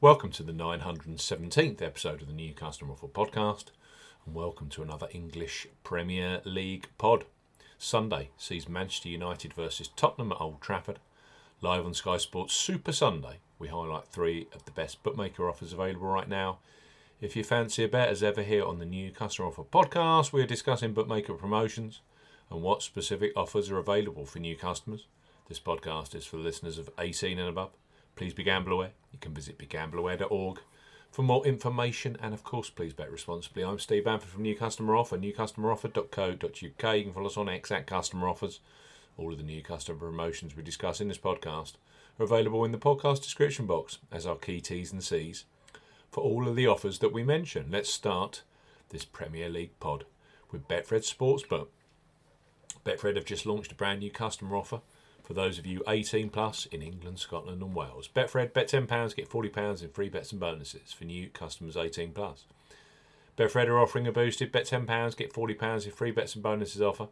[0.00, 3.64] Welcome to the 917th episode of the New Customer Offer Podcast,
[4.24, 7.24] and welcome to another English Premier League pod.
[7.78, 11.00] Sunday sees Manchester United versus Tottenham at Old Trafford.
[11.62, 16.06] Live on Sky Sports Super Sunday, we highlight three of the best bookmaker offers available
[16.06, 16.58] right now.
[17.20, 20.40] If you fancy a bet, as ever, here on the New Customer Offer Podcast, we
[20.40, 22.02] are discussing bookmaker promotions
[22.52, 25.06] and what specific offers are available for new customers.
[25.48, 27.72] This podcast is for listeners of 18 and above.
[28.18, 28.90] Please be gamble aware.
[29.12, 30.58] You can visit begambleaware.org
[31.08, 33.62] for more information and, of course, please bet responsibly.
[33.62, 36.96] I'm Steve Bamford from New Customer Offer, newcustomeroffer.co.uk.
[36.96, 38.58] You can follow us on X at Customer Offers.
[39.16, 41.74] All of the new customer promotions we discuss in this podcast
[42.18, 45.44] are available in the podcast description box as our key T's and C's
[46.10, 47.66] for all of the offers that we mention.
[47.70, 48.42] Let's start
[48.88, 50.06] this Premier League pod
[50.50, 51.68] with Betfred Sportsbook.
[52.84, 54.80] Betfred have just launched a brand new customer offer
[55.28, 58.08] for those of you 18 plus in England, Scotland, and Wales.
[58.08, 62.46] Betfred, bet £10, get £40 in free bets and bonuses for new customers 18 plus.
[63.36, 67.08] Betfred are offering a boosted bet £10, get £40 in free bets and bonuses offer.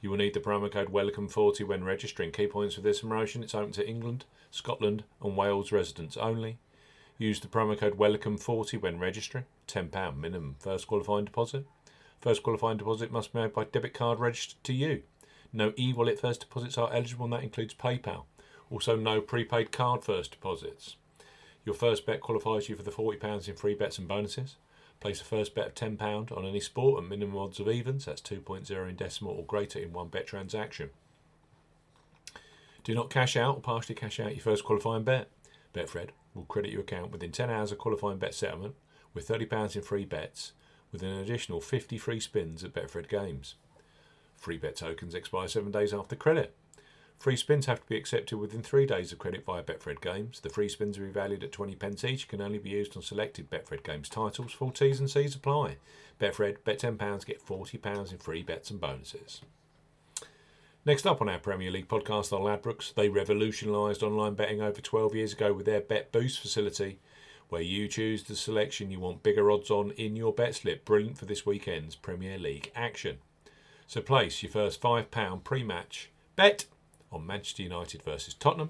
[0.00, 2.32] You will need the promo code WELCOME40 when registering.
[2.32, 6.56] Key points for this promotion it's open to England, Scotland, and Wales residents only.
[7.18, 9.44] Use the promo code WELCOME40 when registering.
[9.66, 11.66] £10 minimum first qualifying deposit.
[12.22, 15.02] First qualifying deposit must be made by debit card registered to you.
[15.52, 18.24] No e wallet first deposits are eligible, and that includes PayPal.
[18.70, 20.96] Also, no prepaid card first deposits.
[21.64, 24.56] Your first bet qualifies you for the £40 in free bets and bonuses.
[25.00, 28.20] Place a first bet of £10 on any sport at minimum odds of evens, that's
[28.20, 30.90] 2.0 in decimal or greater in one bet transaction.
[32.84, 35.28] Do not cash out or partially cash out your first qualifying bet.
[35.74, 38.74] Betfred will credit your account within 10 hours of qualifying bet settlement
[39.14, 40.52] with £30 in free bets
[40.90, 43.56] with an additional 50 free spins at Betfred Games.
[44.38, 46.54] Free bet tokens expire seven days after credit.
[47.18, 50.38] Free spins have to be accepted within three days of credit via Betfred Games.
[50.38, 53.50] The free spins are valued at 20 pence each, can only be used on selected
[53.50, 54.52] Betfred Games titles.
[54.52, 55.78] Full T's and C's apply.
[56.20, 59.40] Betfred, bet £10, get £40 in free bets and bonuses.
[60.84, 62.94] Next up on our Premier League podcast are Ladbrokes.
[62.94, 67.00] They revolutionised online betting over 12 years ago with their Bet Boost facility,
[67.48, 70.84] where you choose the selection you want bigger odds on in your bet slip.
[70.84, 73.18] Brilliant for this weekend's Premier League action.
[73.88, 76.66] So place your first £5 pre match bet
[77.10, 78.68] on Manchester United versus Tottenham,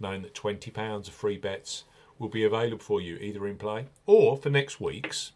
[0.00, 1.84] knowing that £20 of free bets
[2.18, 5.32] will be available for you either in play or for next week's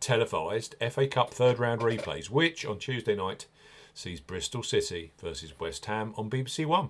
[0.00, 3.46] televised FA Cup third round replays, which on Tuesday night
[3.94, 6.88] sees Bristol City versus West Ham on BBC One.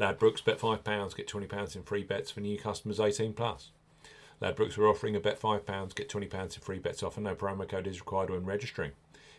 [0.00, 3.70] Ladbrokes bet £5, get £20 in free bets for new customers 18 plus.
[4.42, 7.20] Ladbrokes are offering a bet £5, get £20 in free bets offer.
[7.20, 8.90] No promo code is required when registering.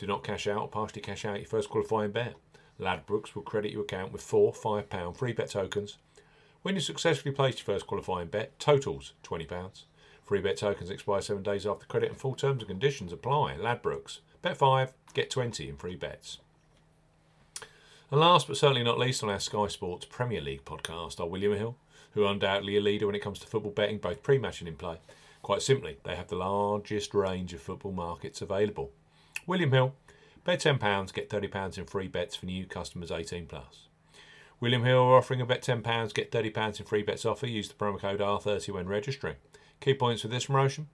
[0.00, 2.34] Do not cash out or partially cash out your first qualifying bet.
[2.80, 5.98] Ladbrokes will credit your account with four £5 free bet tokens.
[6.62, 9.84] When you successfully place your first qualifying bet, totals £20.
[10.24, 13.58] Free bet tokens expire seven days after credit and full terms and conditions apply.
[13.58, 14.20] Ladbrokes.
[14.40, 16.38] Bet 5, get 20 in free bets.
[18.10, 21.52] And last but certainly not least on our Sky Sports Premier League podcast are William
[21.52, 21.76] Hill,
[22.12, 24.68] who are undoubtedly a leader when it comes to football betting, both pre match and
[24.68, 24.96] in play.
[25.42, 28.92] Quite simply, they have the largest range of football markets available.
[29.46, 29.94] William Hill,
[30.44, 33.88] bet £10, get £30 in free bets for new customers 18 plus.
[34.60, 37.46] William Hill are offering a bet £10, get £30 in free bets offer.
[37.46, 39.36] Use the promo code R30 when registering.
[39.80, 40.88] Key points for this promotion.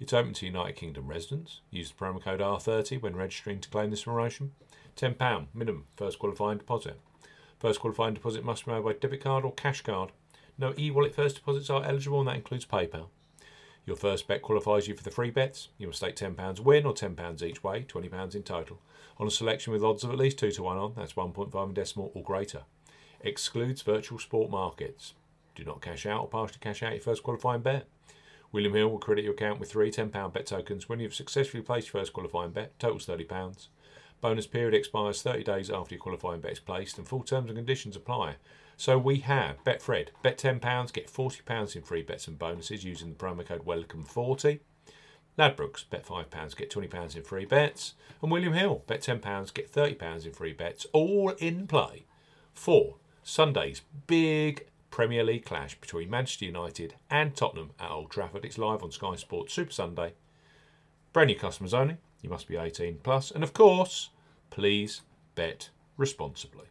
[0.00, 1.60] It's open to United Kingdom residents.
[1.70, 4.52] Use the promo code R30 when registering to claim this promotion.
[4.96, 6.98] £10 minimum first qualifying deposit.
[7.60, 10.10] First qualifying deposit must be made by debit card or cash card.
[10.58, 13.06] No e wallet first deposits are eligible, and that includes PayPal.
[13.86, 15.68] Your first bet qualifies you for the free bets.
[15.78, 18.80] You must stake £10 win or £10 each way, £20 in total,
[19.18, 21.74] on a selection with odds of at least 2 to 1 on, that's 1.5 in
[21.74, 22.62] decimal or greater.
[23.20, 25.14] Excludes virtual sport markets.
[25.54, 27.86] Do not cash out or partially cash out your first qualifying bet.
[28.52, 31.92] William Hill will credit your account with three £10 bet tokens when you've successfully placed
[31.92, 33.68] your first qualifying bet, totals £30.
[34.20, 37.58] Bonus period expires 30 days after your qualifying bet is placed, and full terms and
[37.58, 38.36] conditions apply.
[38.76, 43.14] So we have Betfred, bet £10, get £40 in free bets and bonuses using the
[43.14, 44.60] promo code WELCOME40.
[45.38, 47.94] Ladbrokes, bet £5, get £20 in free bets.
[48.22, 52.04] And William Hill, bet £10, get £30 in free bets, all in play
[52.52, 58.44] for Sunday's big Premier League clash between Manchester United and Tottenham at Old Trafford.
[58.44, 60.14] It's live on Sky Sports Super Sunday.
[61.12, 61.96] Brand new customers only.
[62.22, 63.02] You must be 18 plus.
[63.02, 64.10] plus, and of course,
[64.50, 65.02] please
[65.34, 66.66] bet responsibly.